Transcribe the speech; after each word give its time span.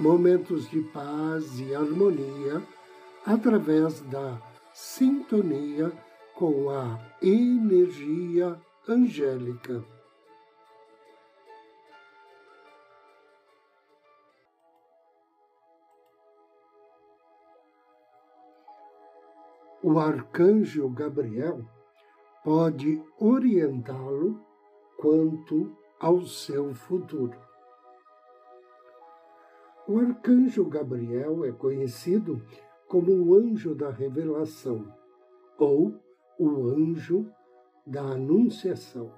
momentos 0.00 0.68
de 0.70 0.80
paz 0.84 1.60
e 1.60 1.74
harmonia 1.74 2.62
através 3.26 4.00
da 4.00 4.40
sintonia 4.72 5.92
com 6.34 6.70
a 6.70 6.98
energia 7.20 8.58
angélica. 8.88 9.84
O 19.82 19.98
arcanjo 19.98 20.88
Gabriel 20.88 21.62
pode 22.42 23.02
orientá-lo 23.18 24.40
quanto 24.96 25.76
ao 25.98 26.22
seu 26.22 26.74
futuro. 26.74 27.49
O 29.90 29.98
arcanjo 29.98 30.64
Gabriel 30.66 31.44
é 31.44 31.50
conhecido 31.50 32.40
como 32.86 33.10
o 33.10 33.34
anjo 33.34 33.74
da 33.74 33.90
revelação 33.90 34.86
ou 35.58 36.00
o 36.38 36.68
anjo 36.68 37.28
da 37.84 38.00
anunciação. 38.00 39.12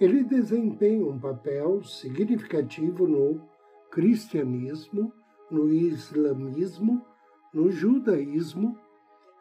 Ele 0.00 0.24
desempenha 0.24 1.06
um 1.06 1.16
papel 1.20 1.84
significativo 1.84 3.06
no 3.06 3.40
cristianismo, 3.88 5.12
no 5.48 5.72
islamismo, 5.72 7.00
no 7.54 7.70
judaísmo 7.70 8.76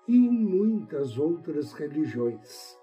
e 0.07 0.16
em 0.16 0.29
muitas 0.29 1.17
outras 1.17 1.73
religiões, 1.73 2.77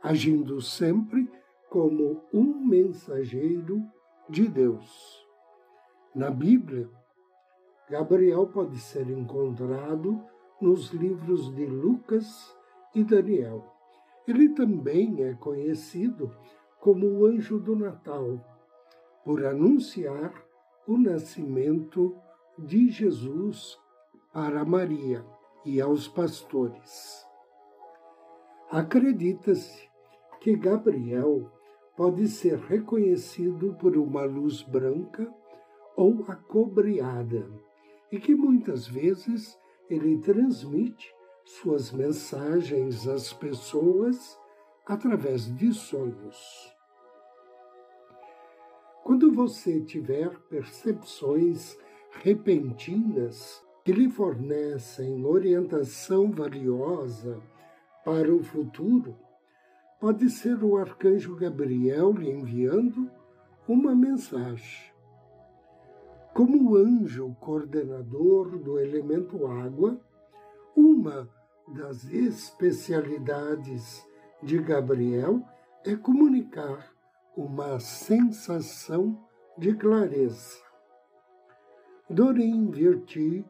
agindo 0.00 0.60
sempre 0.60 1.28
como 1.68 2.22
um 2.32 2.64
mensageiro 2.64 3.82
de 4.28 4.46
Deus. 4.46 5.26
Na 6.14 6.30
Bíblia, 6.30 6.88
Gabriel 7.90 8.46
pode 8.46 8.78
ser 8.78 9.10
encontrado 9.10 10.22
nos 10.60 10.92
livros 10.92 11.52
de 11.56 11.66
Lucas 11.66 12.56
e 12.94 13.02
Daniel. 13.02 13.64
Ele 14.28 14.50
também 14.50 15.24
é 15.24 15.34
conhecido 15.34 16.32
como 16.78 17.04
o 17.08 17.26
anjo 17.26 17.58
do 17.58 17.74
Natal, 17.74 18.38
por 19.24 19.44
anunciar 19.44 20.32
o 20.86 20.96
nascimento 20.96 22.16
de 22.56 22.90
Jesus 22.90 23.76
para 24.32 24.64
Maria 24.64 25.26
e 25.64 25.80
aos 25.80 26.06
pastores. 26.06 27.26
Acredita-se 28.70 29.90
que 30.40 30.54
Gabriel 30.54 31.50
pode 31.96 32.28
ser 32.28 32.56
reconhecido 32.56 33.74
por 33.80 33.96
uma 33.96 34.22
luz 34.22 34.62
branca 34.62 35.28
ou 35.96 36.24
acobreada 36.28 37.50
e 38.10 38.18
que 38.18 38.34
muitas 38.34 38.86
vezes 38.86 39.58
ele 39.88 40.18
transmite 40.18 41.12
suas 41.44 41.90
mensagens 41.92 43.06
às 43.06 43.32
pessoas 43.32 44.38
através 44.86 45.54
de 45.56 45.72
sonhos. 45.72 46.72
Quando 49.02 49.32
você 49.32 49.80
tiver 49.80 50.30
percepções 50.48 51.76
repentinas 52.22 53.64
que 53.84 53.92
lhe 53.92 54.08
fornecem 54.10 55.24
orientação 55.24 56.30
valiosa 56.30 57.40
para 58.04 58.32
o 58.32 58.42
futuro, 58.42 59.16
pode 60.00 60.28
ser 60.30 60.62
o 60.62 60.76
arcanjo 60.76 61.34
Gabriel 61.34 62.12
lhe 62.12 62.30
enviando 62.30 63.10
uma 63.66 63.94
mensagem 63.94 64.89
como 66.34 66.76
anjo 66.76 67.34
coordenador 67.40 68.58
do 68.58 68.78
elemento 68.78 69.46
água, 69.46 69.98
uma 70.76 71.28
das 71.68 72.04
especialidades 72.04 74.06
de 74.42 74.58
Gabriel 74.58 75.42
é 75.84 75.96
comunicar 75.96 76.92
uma 77.36 77.80
sensação 77.80 79.18
de 79.56 79.74
clareza. 79.74 80.58
Doreen 82.08 82.70
Virtue 82.70 83.44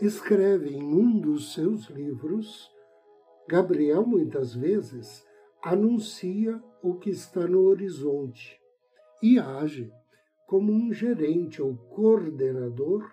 escreve 0.00 0.74
em 0.74 0.82
um 0.82 1.20
dos 1.20 1.52
seus 1.52 1.88
livros, 1.90 2.70
Gabriel 3.48 4.06
muitas 4.06 4.54
vezes 4.54 5.26
anuncia 5.62 6.62
o 6.82 6.94
que 6.94 7.10
está 7.10 7.46
no 7.46 7.62
horizonte 7.62 8.58
e 9.22 9.38
age 9.38 9.92
como 10.50 10.72
um 10.72 10.92
gerente 10.92 11.62
ou 11.62 11.76
coordenador 11.76 13.08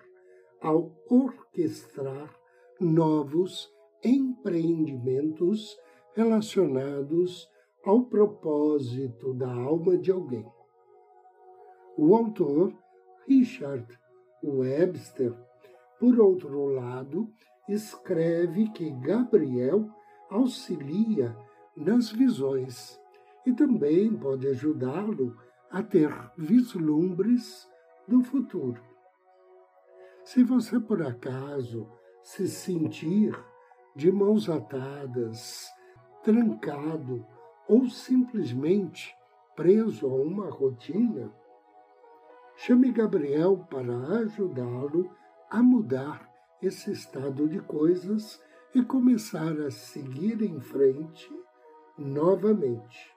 ao 0.59 0.91
orquestrar 1.07 2.33
novos 2.81 3.71
empreendimentos 4.03 5.77
relacionados 6.15 7.47
ao 7.85 8.05
propósito 8.05 9.35
da 9.35 9.53
alma 9.53 9.99
de 9.99 10.11
alguém. 10.11 10.47
O 11.95 12.15
autor, 12.15 12.73
Richard 13.27 13.85
Webster, 14.43 15.31
por 15.99 16.19
outro 16.19 16.65
lado, 16.65 17.29
escreve 17.69 18.71
que 18.71 18.89
Gabriel 18.89 19.87
auxilia 20.27 21.37
nas 21.75 22.09
visões 22.11 22.99
e 23.45 23.53
também 23.53 24.11
pode 24.11 24.47
ajudá-lo 24.47 25.37
a 25.71 25.83
ter 25.83 26.11
vislumbres 26.37 27.67
do 28.07 28.21
futuro. 28.23 28.81
Se 30.23 30.43
você 30.43 30.79
por 30.79 31.01
acaso 31.01 31.89
se 32.23 32.47
sentir 32.47 33.37
de 33.95 34.11
mãos 34.11 34.49
atadas, 34.49 35.67
trancado 36.23 37.25
ou 37.67 37.89
simplesmente 37.89 39.15
preso 39.55 40.07
a 40.07 40.15
uma 40.15 40.49
rotina, 40.49 41.33
chame 42.55 42.91
Gabriel 42.91 43.65
para 43.69 44.19
ajudá-lo 44.19 45.09
a 45.49 45.63
mudar 45.63 46.29
esse 46.61 46.91
estado 46.91 47.47
de 47.47 47.59
coisas 47.61 48.41
e 48.73 48.83
começar 48.83 49.59
a 49.61 49.71
seguir 49.71 50.41
em 50.41 50.59
frente 50.59 51.29
novamente. 51.97 53.16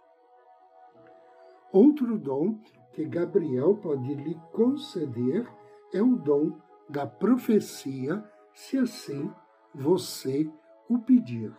Outro 1.72 2.18
dom 2.18 2.58
que 2.92 3.04
Gabriel 3.04 3.76
pode 3.76 4.14
lhe 4.14 4.34
conceder 4.52 5.46
é 5.92 6.02
o 6.02 6.16
dom 6.16 6.58
da 6.88 7.06
profecia, 7.06 8.24
se 8.52 8.76
assim 8.76 9.30
você 9.74 10.50
o 10.88 10.98
pedir. 10.98 11.52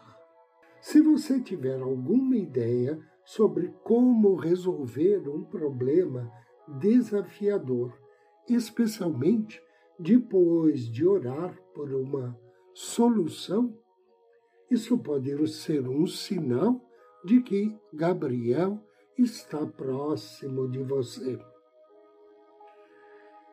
Se 0.81 1.01
você 1.01 1.39
tiver 1.39 1.79
alguma 1.81 2.35
ideia 2.35 2.99
sobre 3.23 3.69
como 3.83 4.35
resolver 4.35 5.29
um 5.29 5.43
problema 5.43 6.29
desafiador, 6.67 7.97
especialmente 8.49 9.61
depois 9.97 10.89
de 10.89 11.05
orar 11.05 11.55
por 11.73 11.93
uma 11.93 12.37
solução, 12.73 13.77
isso 14.69 14.97
pode 14.97 15.47
ser 15.47 15.87
um 15.87 16.05
sinal 16.07 16.81
de 17.23 17.41
que 17.41 17.77
Gabriel 17.93 18.81
está 19.21 19.65
próximo 19.65 20.69
de 20.69 20.83
você. 20.83 21.39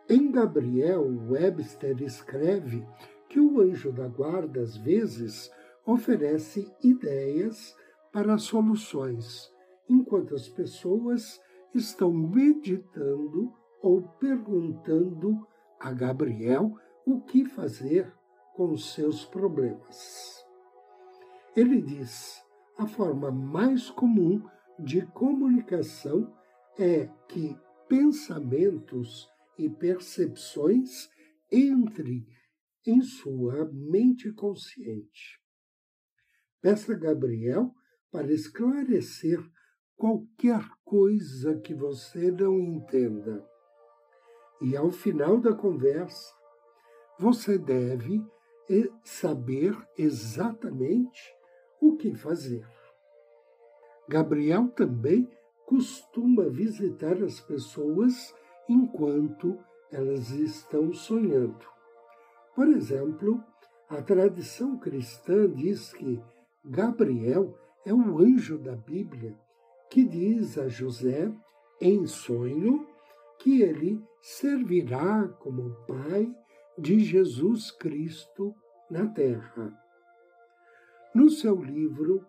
Em 0.09 0.31
Gabriel, 0.31 1.05
Webster 1.29 2.03
escreve 2.03 2.87
que 3.29 3.39
o 3.39 3.61
anjo 3.61 3.93
da 3.93 4.09
guarda, 4.09 4.61
às 4.61 4.77
vezes, 4.77 5.51
oferece 5.85 6.71
ideias 6.83 7.77
para 8.13 8.39
soluções, 8.39 9.53
enquanto 9.89 10.35
as 10.35 10.49
pessoas 10.49 11.41
estão 11.75 12.13
meditando 12.13 13.53
ou 13.83 14.03
perguntando 14.19 15.47
a 15.79 15.93
Gabriel 15.93 16.75
o 17.07 17.21
que 17.21 17.45
fazer 17.45 18.13
com 18.55 18.77
seus 18.77 19.25
problemas. 19.25 20.45
Ele 21.55 21.81
diz: 21.81 22.43
a 22.79 22.87
forma 22.87 23.31
mais 23.31 23.91
comum 23.91 24.43
de 24.79 25.05
comunicação 25.07 26.33
é 26.79 27.07
que 27.29 27.57
pensamentos 27.89 29.29
e 29.59 29.69
percepções 29.69 31.09
entre 31.51 32.27
em 32.87 33.03
sua 33.03 33.69
mente 33.73 34.33
consciente. 34.33 35.41
Peça 36.61 36.95
Gabriel 36.95 37.75
para 38.11 38.33
esclarecer 38.33 39.39
qualquer 39.97 40.65
coisa 40.85 41.59
que 41.59 41.75
você 41.75 42.31
não 42.31 42.59
entenda. 42.59 43.45
E 44.61 44.77
ao 44.77 44.91
final 44.91 45.41
da 45.41 45.55
conversa, 45.55 46.33
você 47.19 47.59
deve 47.59 48.25
saber 49.05 49.77
exatamente 49.97 51.21
o 51.81 51.97
que 51.97 52.15
fazer. 52.15 52.67
Gabriel 54.09 54.69
também 54.69 55.29
costuma 55.67 56.49
visitar 56.49 57.23
as 57.23 57.41
pessoas 57.41 58.35
enquanto 58.69 59.59
elas 59.91 60.31
estão 60.31 60.93
sonhando. 60.93 61.67
Por 62.55 62.69
exemplo, 62.69 63.43
a 63.89 64.03
tradição 64.03 64.79
cristã 64.79 65.51
diz 65.51 65.93
que 65.93 66.21
Gabriel 66.65 67.55
é 67.85 67.93
o 67.93 68.19
anjo 68.19 68.59
da 68.59 68.75
Bíblia 68.75 69.39
que 69.91 70.05
diz 70.05 70.59
a 70.59 70.69
José, 70.69 71.33
em 71.81 72.07
sonho, 72.07 72.87
que 73.39 73.63
ele 73.63 74.03
servirá 74.21 75.29
como 75.41 75.75
pai 75.87 76.31
de 76.77 77.01
Jesus 77.01 77.71
Cristo 77.71 78.55
na 78.91 79.07
terra. 79.07 79.73
No 81.15 81.31
seu 81.31 81.57
livro 81.57 82.27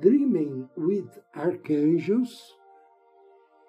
Dreaming 0.00 0.66
with 0.78 1.10
Archangels, 1.34 2.56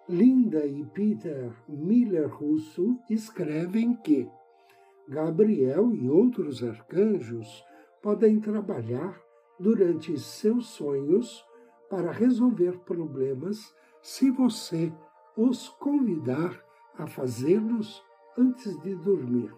Linda 0.07 0.65
e 0.65 0.85
Peter 0.85 1.51
Miller 1.67 2.33
Russo 2.33 2.97
escrevem 3.09 3.95
que 3.95 4.29
Gabriel 5.09 5.93
e 5.93 6.09
outros 6.09 6.63
arcanjos 6.63 7.65
podem 8.01 8.39
trabalhar 8.39 9.21
durante 9.59 10.17
seus 10.17 10.67
sonhos 10.67 11.45
para 11.89 12.13
resolver 12.13 12.79
problemas 12.85 13.75
se 14.01 14.31
você 14.31 14.89
os 15.35 15.67
convidar 15.67 16.63
a 16.97 17.07
fazê-los 17.07 18.01
antes 18.37 18.79
de 18.79 18.95
dormir. 18.95 19.53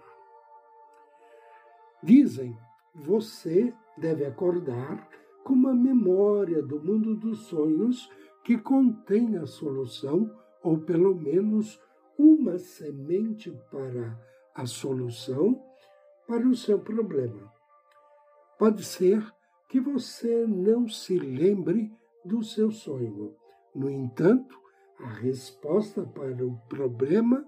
Dizem, 2.01 2.57
você 2.95 3.71
deve 3.95 4.25
acordar 4.25 5.07
com 5.43 5.53
uma 5.53 5.73
memória 5.73 6.61
do 6.61 6.79
mundo 6.79 7.15
dos 7.15 7.39
sonhos 7.47 8.09
que 8.43 8.57
contém 8.57 9.37
a 9.37 9.45
solução, 9.45 10.29
ou 10.61 10.77
pelo 10.77 11.15
menos 11.15 11.81
uma 12.17 12.57
semente 12.57 13.51
para 13.71 14.19
a 14.53 14.65
solução 14.65 15.61
para 16.27 16.47
o 16.47 16.55
seu 16.55 16.79
problema. 16.79 17.51
Pode 18.57 18.83
ser 18.83 19.25
que 19.67 19.79
você 19.79 20.45
não 20.47 20.87
se 20.87 21.17
lembre 21.17 21.91
do 22.23 22.43
seu 22.43 22.71
sonho. 22.71 23.35
No 23.73 23.89
entanto, 23.89 24.57
a 24.99 25.09
resposta 25.09 26.03
para 26.03 26.45
o 26.45 26.57
problema 26.69 27.45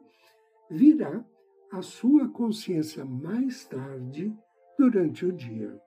virá 0.69 1.23
à 1.71 1.81
sua 1.81 2.27
consciência 2.29 3.05
mais 3.05 3.65
tarde 3.65 4.35
durante 4.77 5.25
o 5.25 5.31
dia. 5.31 5.79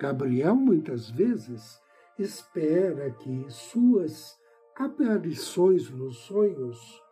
Gabriel 0.00 0.56
muitas 0.56 1.10
vezes 1.10 1.78
espera 2.18 3.10
que 3.10 3.44
suas 3.50 4.34
aparições 4.74 5.90
nos 5.90 6.16
sonhos 6.20 7.02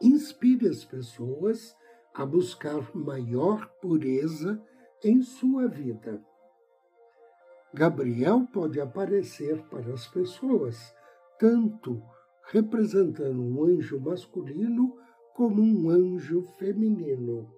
inspire 0.00 0.66
as 0.66 0.86
pessoas 0.86 1.76
a 2.14 2.24
buscar 2.24 2.96
maior 2.96 3.68
pureza 3.78 4.58
em 5.04 5.20
sua 5.20 5.68
vida. 5.68 6.24
Gabriel 7.74 8.48
pode 8.50 8.80
aparecer 8.80 9.62
para 9.64 9.92
as 9.92 10.06
pessoas, 10.06 10.94
tanto 11.38 12.02
representando 12.44 13.42
um 13.42 13.64
anjo 13.64 14.00
masculino 14.00 14.96
como 15.34 15.60
um 15.60 15.90
anjo 15.90 16.40
feminino. 16.58 17.52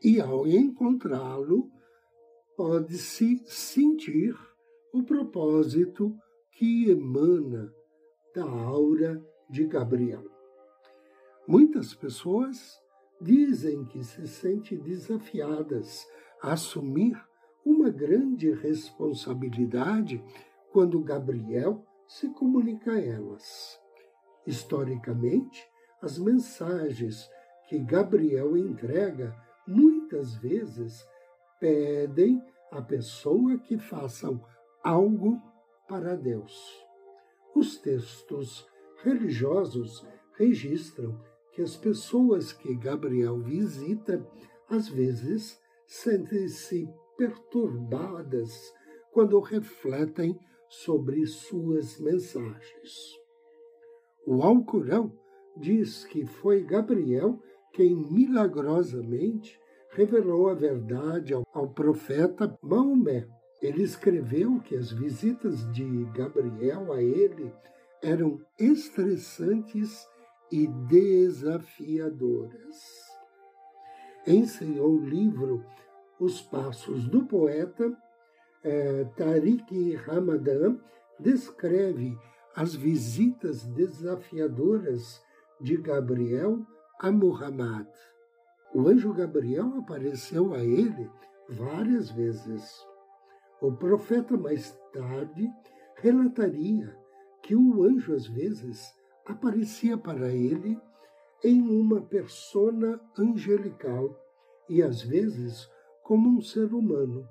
E 0.00 0.20
ao 0.20 0.46
encontrá-lo, 0.46 1.73
pode-se 2.56 3.42
sentir 3.46 4.36
o 4.92 5.02
propósito 5.02 6.16
que 6.52 6.90
emana 6.90 7.72
da 8.34 8.44
aura 8.44 9.22
de 9.50 9.66
Gabriel. 9.66 10.24
Muitas 11.46 11.94
pessoas 11.94 12.80
dizem 13.20 13.84
que 13.84 14.02
se 14.02 14.26
sentem 14.26 14.78
desafiadas 14.78 16.06
a 16.42 16.52
assumir 16.52 17.20
uma 17.64 17.90
grande 17.90 18.50
responsabilidade 18.50 20.22
quando 20.72 21.00
Gabriel 21.00 21.84
se 22.06 22.28
comunica 22.30 22.92
a 22.92 23.00
elas. 23.00 23.80
Historicamente, 24.46 25.66
as 26.00 26.18
mensagens 26.18 27.28
que 27.68 27.78
Gabriel 27.78 28.56
entrega 28.56 29.34
muitas 29.66 30.34
vezes 30.36 31.06
pedem 31.64 32.42
à 32.70 32.82
pessoa 32.82 33.56
que 33.56 33.78
façam 33.78 34.38
algo 34.82 35.40
para 35.88 36.14
Deus. 36.14 36.84
Os 37.56 37.78
textos 37.78 38.68
religiosos 39.02 40.06
registram 40.36 41.18
que 41.52 41.62
as 41.62 41.74
pessoas 41.74 42.52
que 42.52 42.74
Gabriel 42.74 43.40
visita 43.40 44.22
às 44.68 44.90
vezes 44.90 45.58
sentem-se 45.86 46.86
perturbadas 47.16 48.70
quando 49.10 49.40
refletem 49.40 50.38
sobre 50.68 51.24
suas 51.24 51.98
mensagens. 51.98 53.18
O 54.26 54.42
Alcorão 54.42 55.18
diz 55.56 56.04
que 56.04 56.26
foi 56.26 56.62
Gabriel 56.62 57.40
quem 57.72 57.96
milagrosamente 57.96 59.58
revelou 59.94 60.48
a 60.48 60.54
verdade 60.54 61.32
ao, 61.32 61.46
ao 61.52 61.68
profeta 61.68 62.58
Maomé. 62.62 63.26
Ele 63.62 63.82
escreveu 63.82 64.60
que 64.60 64.76
as 64.76 64.92
visitas 64.92 65.70
de 65.72 66.04
Gabriel 66.12 66.92
a 66.92 67.02
ele 67.02 67.50
eram 68.02 68.38
estressantes 68.58 70.06
e 70.52 70.66
desafiadoras. 70.66 72.76
Em 74.26 74.46
seu 74.46 74.98
livro 74.98 75.64
Os 76.20 76.42
Passos 76.42 77.08
do 77.08 77.24
Poeta, 77.24 77.96
eh, 78.62 79.06
Tariq 79.16 79.94
Ramadan 79.94 80.76
descreve 81.18 82.18
as 82.54 82.74
visitas 82.74 83.64
desafiadoras 83.66 85.22
de 85.60 85.76
Gabriel 85.76 86.64
a 87.00 87.10
Muhammad. 87.10 87.88
O 88.74 88.88
anjo 88.88 89.12
Gabriel 89.12 89.78
apareceu 89.78 90.52
a 90.52 90.58
ele 90.58 91.08
várias 91.48 92.10
vezes. 92.10 92.84
O 93.60 93.70
profeta 93.70 94.36
mais 94.36 94.76
tarde 94.92 95.48
relataria 95.98 96.98
que 97.40 97.54
o 97.54 97.84
anjo 97.84 98.12
às 98.12 98.26
vezes 98.26 98.92
aparecia 99.24 99.96
para 99.96 100.28
ele 100.28 100.76
em 101.44 101.62
uma 101.62 102.02
persona 102.02 103.00
angelical 103.16 104.18
e 104.68 104.82
às 104.82 105.02
vezes 105.02 105.70
como 106.02 106.28
um 106.28 106.40
ser 106.40 106.74
humano. 106.74 107.28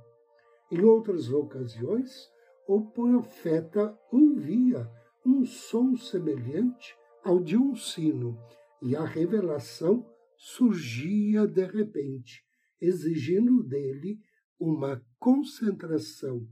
Em 0.71 0.81
outras 0.85 1.29
ocasiões, 1.29 2.31
o 2.65 2.83
profeta 2.83 4.00
ouvia 4.09 4.89
um 5.25 5.45
som 5.45 5.97
semelhante 5.97 6.95
ao 7.21 7.41
de 7.41 7.57
um 7.57 7.75
sino 7.75 8.39
e 8.81 8.95
a 8.95 9.03
revelação 9.03 10.05
surgia 10.45 11.47
de 11.47 11.65
repente, 11.65 12.43
exigindo 12.81 13.63
dele 13.63 14.19
uma 14.59 15.01
concentração 15.17 16.45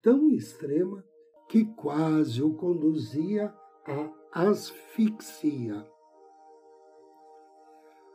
tão 0.00 0.30
extrema 0.30 1.04
que 1.46 1.66
quase 1.66 2.42
o 2.42 2.54
conduzia 2.54 3.54
à 4.32 4.48
asfixia. 4.48 5.86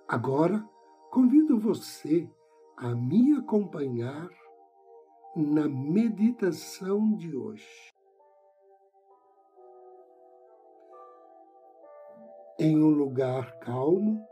Agora, 0.07 0.67
convido 1.11 1.59
você 1.59 2.27
a 2.75 2.95
me 2.95 3.33
acompanhar 3.37 4.27
na 5.35 5.69
meditação 5.69 7.15
de 7.15 7.37
hoje. 7.37 7.93
Em 12.57 12.75
um 12.75 12.89
lugar 12.89 13.59
calmo, 13.59 14.25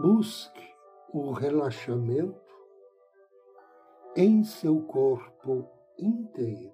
Busque 0.00 0.76
o 1.12 1.32
relaxamento 1.32 2.54
em 4.14 4.44
seu 4.44 4.80
corpo 4.86 5.68
inteiro. 5.98 6.72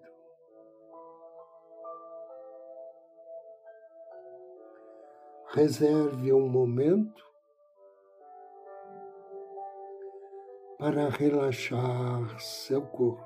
Reserve 5.55 6.35
um 6.35 6.47
momento 6.47 7.25
para 10.79 11.09
relaxar 11.09 12.39
seu 12.39 12.83
corpo. 12.83 13.25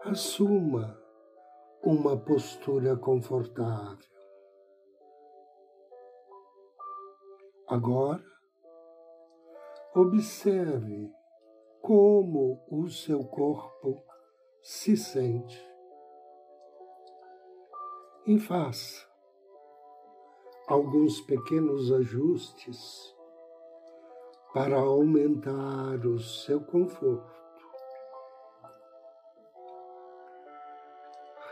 Assuma 0.00 0.98
uma 1.82 2.16
postura 2.16 2.96
confortável. 2.96 4.13
Agora, 7.74 8.24
observe 9.96 11.12
como 11.82 12.64
o 12.70 12.88
seu 12.88 13.24
corpo 13.24 14.00
se 14.62 14.96
sente 14.96 15.60
e 18.28 18.38
faça 18.38 19.04
alguns 20.68 21.20
pequenos 21.22 21.90
ajustes 21.90 23.12
para 24.52 24.76
aumentar 24.76 26.06
o 26.06 26.20
seu 26.20 26.60
conforto. 26.60 27.34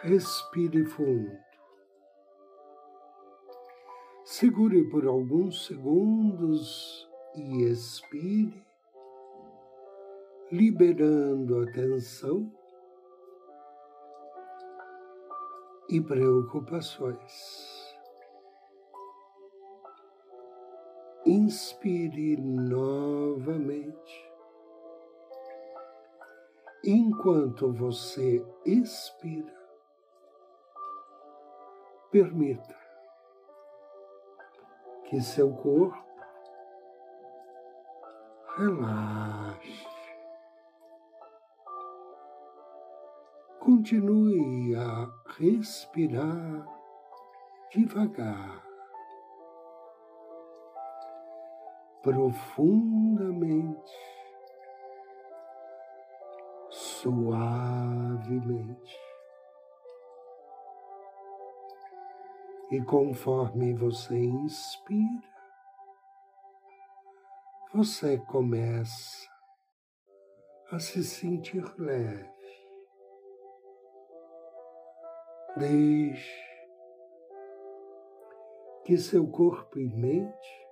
Respire 0.02 0.84
fundo. 0.84 1.51
Segure 4.34 4.82
por 4.84 5.06
alguns 5.06 5.66
segundos 5.66 7.06
e 7.36 7.64
expire, 7.64 8.66
liberando 10.50 11.60
a 11.60 11.70
tensão 11.70 12.50
e 15.90 16.00
preocupações. 16.00 17.94
Inspire 21.26 22.40
novamente. 22.40 24.32
Enquanto 26.82 27.70
você 27.70 28.42
expira, 28.64 29.60
permita 32.10 32.81
que 35.12 35.20
seu 35.20 35.52
corpo 35.52 36.02
relaxe. 38.56 39.86
Continue 43.60 44.74
a 44.74 45.12
respirar 45.38 46.66
devagar, 47.74 48.64
profundamente, 52.02 53.92
suavemente. 56.70 57.52
E 62.72 62.80
conforme 62.80 63.74
você 63.74 64.18
inspira, 64.18 65.30
você 67.74 68.16
começa 68.16 69.30
a 70.70 70.78
se 70.78 71.04
sentir 71.04 71.62
leve. 71.78 72.32
Deixe 75.58 76.42
que 78.86 78.96
seu 78.96 79.30
corpo 79.30 79.78
e 79.78 79.86
mente 79.86 80.66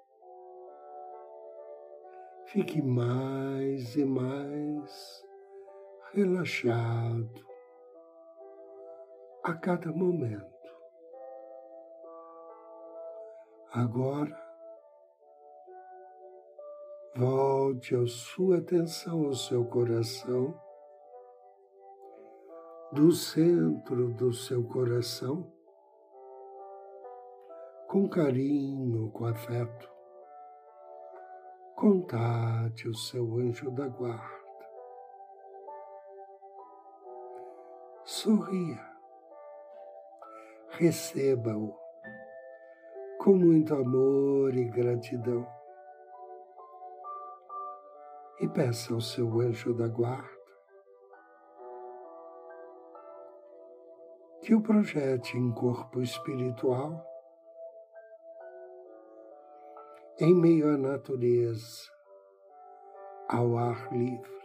fique 2.46 2.80
mais 2.80 3.94
e 3.94 4.06
mais 4.06 5.22
relaxado 6.14 7.46
a 9.44 9.52
cada 9.52 9.92
momento. 9.92 10.49
Agora, 13.72 14.36
volte 17.14 17.94
a 17.94 18.04
sua 18.04 18.58
atenção 18.58 19.26
ao 19.26 19.32
seu 19.32 19.64
coração 19.64 20.60
do 22.92 23.12
centro 23.12 24.12
do 24.14 24.32
seu 24.32 24.64
coração, 24.64 25.52
com 27.86 28.08
carinho, 28.08 29.08
com 29.12 29.26
afeto, 29.26 29.88
contate 31.76 32.88
o 32.88 32.94
seu 32.94 33.36
anjo 33.36 33.70
da 33.70 33.86
guarda. 33.86 34.40
Sorria, 38.04 38.84
receba-o 40.70 41.79
com 43.22 43.34
muito 43.34 43.74
amor 43.74 44.54
e 44.56 44.64
gratidão. 44.64 45.46
E 48.40 48.48
peça 48.48 48.94
ao 48.94 49.00
seu 49.02 49.40
anjo 49.40 49.74
da 49.74 49.86
guarda 49.86 50.40
que 54.40 54.54
o 54.54 54.62
projete 54.62 55.36
em 55.36 55.52
corpo 55.52 56.00
espiritual, 56.00 57.04
em 60.18 60.34
meio 60.34 60.72
à 60.72 60.78
natureza, 60.78 61.90
ao 63.28 63.58
ar 63.58 63.92
livre. 63.92 64.40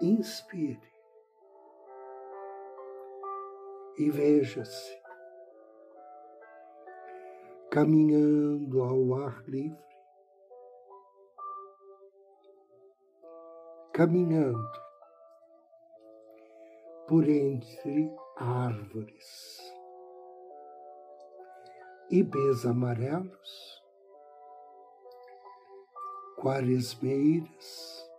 Inspire 0.00 0.90
e 3.96 4.10
veja-se 4.10 4.99
caminhando 7.70 8.82
ao 8.82 9.14
ar 9.14 9.44
livre, 9.46 9.78
caminhando 13.92 14.80
por 17.06 17.28
entre 17.28 18.12
árvores. 18.36 19.60
Ibês 22.10 22.66
amarelos, 22.66 23.84
quaresmeiras, 26.40 28.10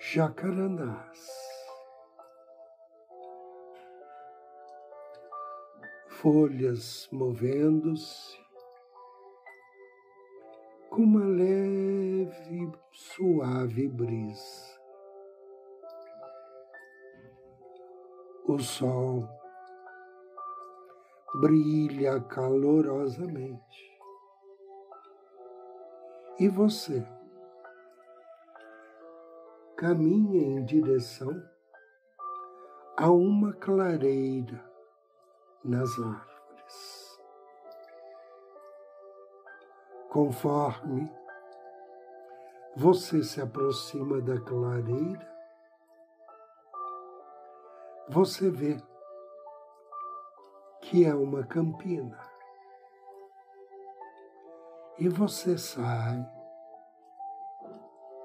jacarandás, 0.00 1.45
folhas 6.22 7.08
movendo-se 7.12 8.38
com 10.88 11.02
uma 11.02 11.26
leve, 11.26 12.72
suave 12.90 13.86
brisa. 13.88 14.80
O 18.48 18.58
sol 18.58 19.28
brilha 21.34 22.18
calorosamente. 22.20 24.00
E 26.38 26.48
você 26.48 27.06
caminha 29.76 30.40
em 30.40 30.64
direção 30.64 31.42
a 32.96 33.10
uma 33.10 33.52
clareira 33.52 34.75
nas 35.66 35.90
árvores. 35.98 37.20
Conforme 40.10 41.12
você 42.76 43.22
se 43.22 43.40
aproxima 43.40 44.20
da 44.20 44.40
clareira, 44.40 45.36
você 48.08 48.48
vê 48.50 48.76
que 50.82 51.04
é 51.04 51.14
uma 51.14 51.44
campina. 51.44 52.18
E 54.98 55.08
você 55.08 55.58
sai 55.58 56.24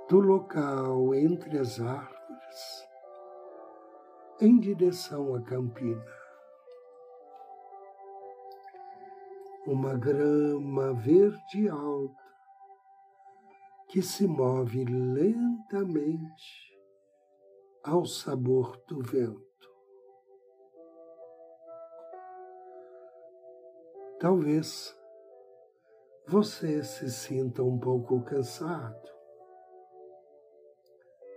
do 0.08 0.20
local 0.20 1.14
entre 1.16 1.58
as 1.58 1.82
árvores 1.82 2.88
em 4.40 4.60
direção 4.60 5.36
à 5.36 5.42
campina. 5.42 6.21
Uma 9.68 9.96
grama 9.96 10.94
verde 10.94 11.70
alta 11.70 12.22
que 13.88 14.02
se 14.02 14.26
move 14.26 14.86
lentamente 14.86 16.72
ao 17.84 18.06
sabor 18.06 18.82
do 18.88 19.02
vento. 19.02 19.52
Talvez 24.20 24.96
você 26.28 26.84
se 26.84 27.12
sinta 27.12 27.64
um 27.64 27.78
pouco 27.78 28.24
cansado. 28.24 29.10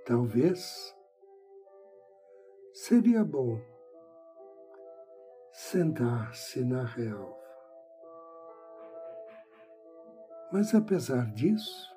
Talvez 0.06 0.94
seria 2.72 3.24
bom 3.24 3.58
sentar-se 5.50 6.64
na 6.64 6.84
relva. 6.84 7.43
Mas 10.54 10.72
apesar 10.72 11.32
disso, 11.32 11.92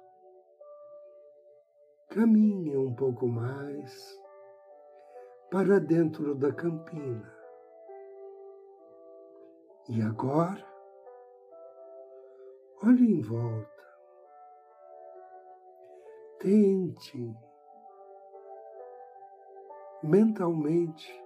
caminhe 2.10 2.76
um 2.76 2.92
pouco 2.92 3.28
mais 3.28 4.20
para 5.52 5.80
dentro 5.80 6.34
da 6.34 6.52
campina. 6.52 7.32
E 9.88 10.02
agora, 10.02 10.66
olhe 12.84 13.20
em 13.20 13.22
volta. 13.22 13.84
Tente 16.40 17.38
mentalmente 20.02 21.24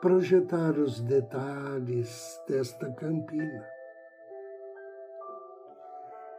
projetar 0.00 0.78
os 0.78 1.00
detalhes 1.00 2.40
desta 2.46 2.92
campina. 2.92 3.79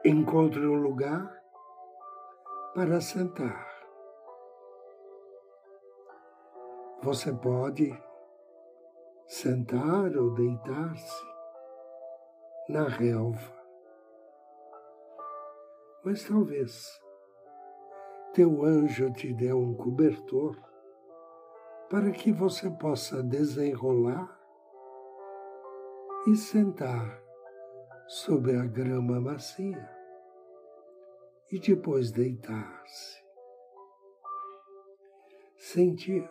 Encontre 0.03 0.65
um 0.65 0.81
lugar 0.81 1.31
para 2.73 2.99
sentar. 2.99 3.69
Você 7.03 7.31
pode 7.31 7.93
sentar 9.27 10.17
ou 10.17 10.33
deitar-se 10.33 11.23
na 12.67 12.87
relva. 12.87 13.53
Mas 16.03 16.27
talvez 16.27 16.99
teu 18.33 18.65
anjo 18.65 19.13
te 19.13 19.31
dê 19.31 19.53
um 19.53 19.75
cobertor 19.75 20.57
para 21.91 22.09
que 22.09 22.31
você 22.31 22.71
possa 22.71 23.21
desenrolar 23.21 24.35
e 26.25 26.35
sentar 26.35 27.20
sobre 28.11 28.57
a 28.57 28.65
grama 28.65 29.21
macia 29.21 29.89
e 31.49 31.57
depois 31.57 32.11
deitar-se. 32.11 33.23
Sentir 35.55 36.29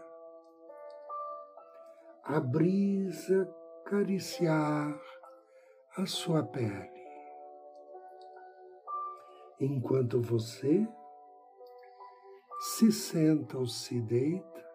a 2.23 2.39
brisa 2.39 3.51
cariciar 3.87 5.01
a 5.97 6.05
sua 6.05 6.45
pele, 6.45 7.01
enquanto 9.59 10.21
você 10.21 10.87
se 12.77 12.93
senta 12.93 13.57
ou 13.57 13.66
se 13.66 14.03
deita 14.03 14.71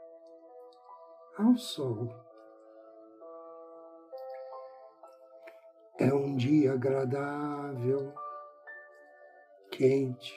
ao 1.38 1.56
sol. 1.56 2.25
É 5.97 6.13
um 6.13 6.36
dia 6.36 6.73
agradável, 6.73 8.13
quente. 9.71 10.36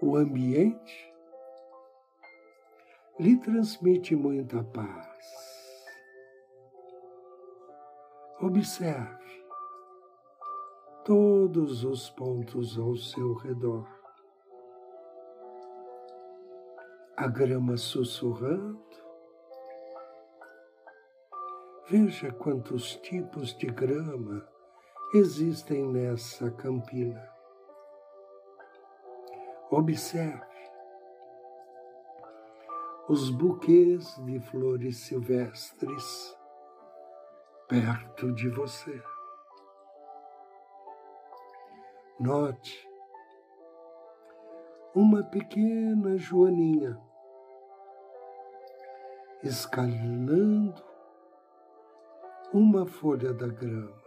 O 0.00 0.16
ambiente 0.16 1.14
lhe 3.18 3.36
transmite 3.36 4.16
muita 4.16 4.64
paz. 4.64 5.84
Observe 8.40 9.44
todos 11.04 11.84
os 11.84 12.08
pontos 12.10 12.78
ao 12.78 12.96
seu 12.96 13.34
redor. 13.34 13.86
A 17.16 17.28
grama 17.28 17.76
sussurrando. 17.76 18.83
Veja 21.86 22.32
quantos 22.32 22.96
tipos 22.96 23.54
de 23.58 23.66
grama 23.66 24.48
existem 25.12 25.86
nessa 25.86 26.50
campina. 26.50 27.30
Observe 29.70 30.42
os 33.06 33.28
buquês 33.28 34.16
de 34.24 34.40
flores 34.40 34.96
silvestres 35.00 36.34
perto 37.68 38.32
de 38.32 38.48
você. 38.48 39.02
Note 42.18 42.88
uma 44.94 45.22
pequena 45.24 46.16
joaninha 46.16 46.98
escalando 49.42 50.93
uma 52.54 52.86
folha 52.86 53.34
da 53.34 53.48
grama. 53.48 54.00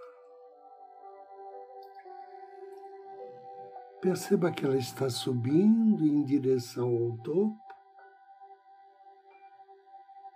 Perceba 4.02 4.50
que 4.52 4.64
ela 4.64 4.78
está 4.78 5.10
subindo 5.10 6.06
em 6.08 6.24
direção 6.24 6.88
ao 6.88 7.18
topo 7.18 7.68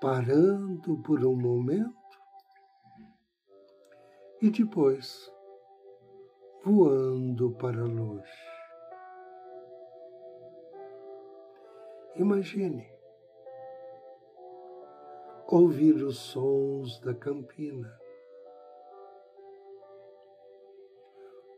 parando 0.01 0.97
por 1.03 1.23
um 1.23 1.35
momento 1.35 1.95
e 4.41 4.49
depois 4.49 5.31
voando 6.65 7.51
para 7.51 7.85
longe. 7.85 8.27
Imagine 12.17 12.90
ouvir 15.51 16.01
os 16.01 16.17
sons 16.17 16.97
da 17.01 17.13
campina, 17.13 17.93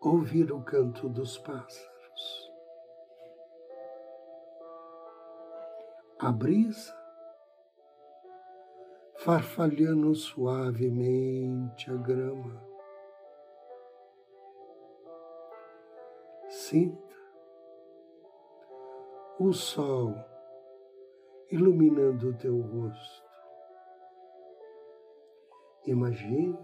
ouvir 0.01 0.51
o 0.51 0.63
canto 0.63 1.07
dos 1.07 1.37
pássaros, 1.37 2.51
a 6.17 6.31
brisa 6.31 6.91
farfalhando 9.17 10.15
suavemente 10.15 11.91
a 11.91 11.95
grama. 11.95 12.61
Sinta 16.49 17.15
o 19.39 19.53
sol 19.53 20.15
iluminando 21.51 22.29
o 22.29 22.33
teu 22.33 22.59
rosto. 22.59 23.22
Imagine 25.85 26.57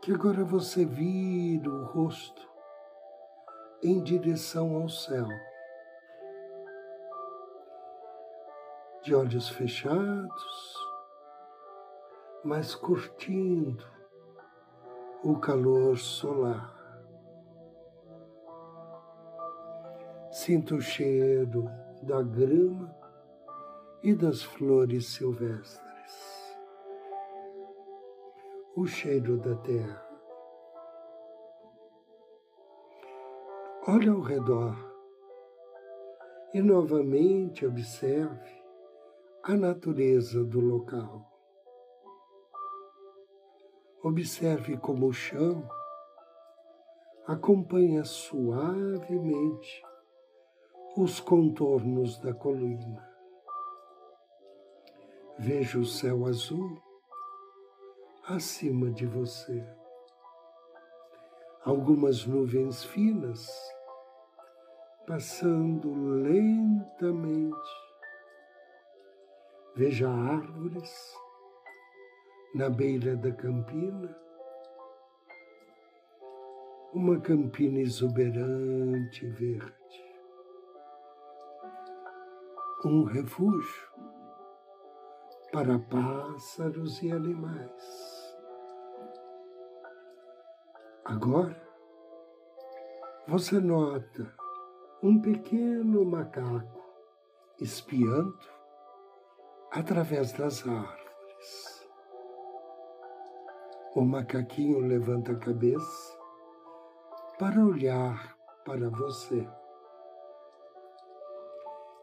que 0.00 0.12
agora 0.12 0.44
você 0.44 0.84
vira 0.84 1.70
o 1.70 1.84
rosto 1.84 2.50
em 3.82 4.02
direção 4.02 4.76
ao 4.76 4.88
céu. 4.88 5.26
de 9.02 9.16
olhos 9.16 9.48
fechados, 9.48 10.76
mas 12.44 12.72
curtindo 12.72 13.84
o 15.24 15.36
calor 15.38 15.98
solar. 15.98 16.72
Sinto 20.30 20.76
o 20.76 20.80
cheiro 20.80 21.68
da 22.02 22.22
grama 22.22 22.94
e 24.04 24.14
das 24.14 24.42
flores 24.42 25.08
silvestres, 25.08 25.81
o 28.74 28.86
cheiro 28.86 29.36
da 29.36 29.54
terra. 29.56 30.02
Olhe 33.86 34.08
ao 34.08 34.20
redor 34.20 34.74
e 36.54 36.62
novamente 36.62 37.66
observe 37.66 38.62
a 39.42 39.54
natureza 39.54 40.42
do 40.42 40.60
local. 40.60 41.22
Observe 44.02 44.78
como 44.78 45.08
o 45.08 45.12
chão 45.12 45.68
acompanha 47.26 48.04
suavemente 48.04 49.82
os 50.96 51.20
contornos 51.20 52.18
da 52.20 52.32
colina. 52.32 53.06
Veja 55.38 55.78
o 55.78 55.84
céu 55.84 56.24
azul 56.24 56.91
acima 58.26 58.90
de 58.90 59.06
você. 59.06 59.64
Algumas 61.64 62.24
nuvens 62.26 62.84
finas 62.84 63.48
passando 65.06 65.92
lentamente. 66.22 67.56
Veja 69.74 70.08
árvores 70.08 71.16
na 72.54 72.68
beira 72.68 73.16
da 73.16 73.32
campina, 73.32 74.14
uma 76.92 77.18
campina 77.20 77.80
exuberante 77.80 79.26
verde, 79.28 80.04
um 82.84 83.04
refúgio 83.04 83.92
para 85.52 85.78
pássaros 85.78 87.02
e 87.02 87.10
animais. 87.10 88.11
Agora, 91.12 91.54
você 93.28 93.60
nota 93.60 94.34
um 95.02 95.20
pequeno 95.20 96.06
macaco 96.06 96.82
espiando 97.60 98.38
através 99.70 100.32
das 100.32 100.66
árvores. 100.66 101.86
O 103.94 104.00
macaquinho 104.00 104.78
levanta 104.78 105.32
a 105.32 105.38
cabeça 105.38 106.18
para 107.38 107.62
olhar 107.62 108.34
para 108.64 108.88
você. 108.88 109.46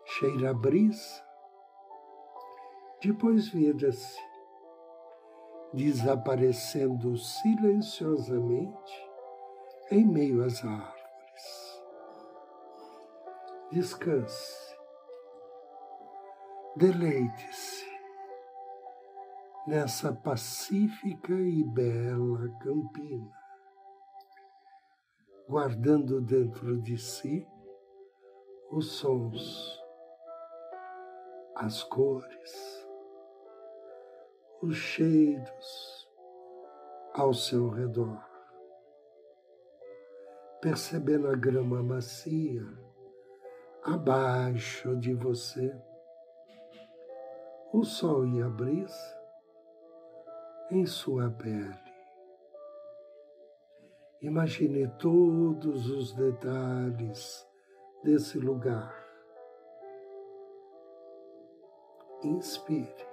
Cheira 0.06 0.52
a 0.52 0.54
brisa, 0.54 1.26
depois 3.02 3.48
vira-se, 3.48 4.20
desaparecendo 5.74 7.16
silenciosamente 7.18 9.10
em 9.92 10.06
meio 10.06 10.44
às 10.44 10.64
árvores. 10.64 11.84
Descanse, 13.72 14.76
deleite-se 16.76 17.88
nessa 19.68 20.12
pacífica 20.12 21.34
e 21.34 21.64
bela 21.64 22.50
campina, 22.60 23.32
guardando 25.48 26.20
dentro 26.22 26.82
de 26.82 26.98
si 26.98 27.48
os 28.72 28.94
sons, 28.94 29.80
as 31.56 31.84
cores, 31.84 32.88
os 34.62 34.76
cheiros 34.76 36.10
ao 37.14 37.34
seu 37.34 37.70
redor, 37.70 38.22
percebendo 40.62 41.30
a 41.30 41.36
grama 41.36 41.82
macia 41.82 42.66
abaixo 43.84 44.96
de 44.98 45.14
você, 45.14 45.74
o 47.72 47.84
sol 47.84 48.28
e 48.28 48.42
a 48.42 48.50
brisa 48.50 49.18
em 50.70 50.86
sua 50.86 51.30
pele. 51.30 51.90
Imagine 54.22 54.88
todos 55.00 55.90
os 55.90 56.12
detalhes 56.12 57.48
desse 58.04 58.38
lugar. 58.38 58.94
Inspire. 62.22 63.09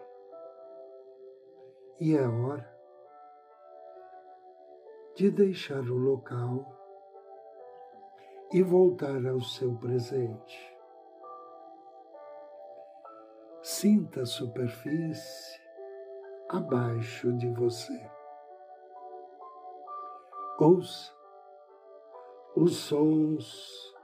E 1.98 2.14
é 2.14 2.28
hora 2.28 2.76
de 5.14 5.30
deixar 5.30 5.80
o 5.80 5.96
local 5.96 6.76
e 8.52 8.62
voltar 8.62 9.26
ao 9.26 9.40
seu 9.40 9.74
presente. 9.78 10.76
Sinta 13.62 14.22
a 14.22 14.26
superfície 14.26 15.59
abaixo 16.50 17.32
de 17.32 17.48
você. 17.48 18.11
Ouça 20.61 21.12
os 22.54 22.76
sons 22.76 23.94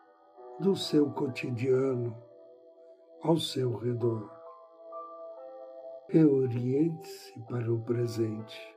do 0.61 0.75
seu 0.75 1.11
cotidiano 1.13 2.17
ao 3.23 3.37
seu 3.37 3.77
redor. 3.77 4.42
Reoriente-se 6.13 7.41
para 7.49 7.73
o 7.73 7.81
presente. 7.85 8.77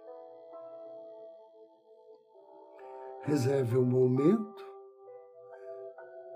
Reserve 3.24 3.78
um 3.78 3.84
momento 3.84 4.66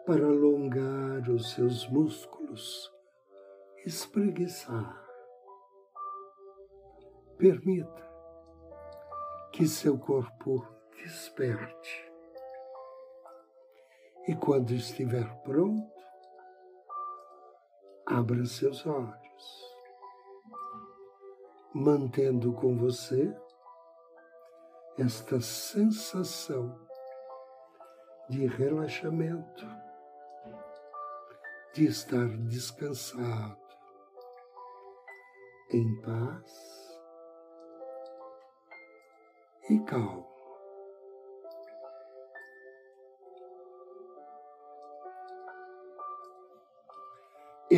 para 0.06 0.26
alongar 0.26 1.30
os 1.30 1.54
seus 1.54 1.88
músculos, 1.88 2.94
espreguiçar. 3.86 5.02
Permita 7.38 8.12
que 9.54 9.66
seu 9.70 9.98
corpo 9.98 10.68
desperte. 10.98 12.12
E 14.28 14.36
quando 14.36 14.72
estiver 14.72 15.34
pronto, 15.44 15.96
abra 18.06 18.44
seus 18.44 18.86
olhos, 18.86 19.29
mantendo 21.74 22.54
com 22.54 22.76
você 22.78 23.34
esta 24.98 25.40
sensação 25.40 26.78
de 28.30 28.46
relaxamento 28.48 29.66
de 31.74 31.86
estar 31.86 32.28
descansado, 32.48 33.58
em 35.72 36.02
paz 36.02 37.00
e 39.70 39.80
calmo. 39.82 40.29